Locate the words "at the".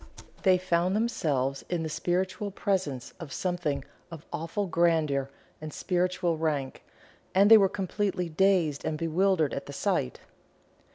9.53-9.73